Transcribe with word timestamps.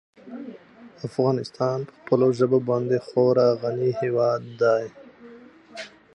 افغانستان 1.07 1.77
په 1.87 1.91
خپلو 1.97 2.27
ژبو 2.37 2.59
باندې 2.69 2.97
خورا 3.07 3.47
غني 3.61 3.91
هېواد 4.01 4.41
دی. 4.61 4.85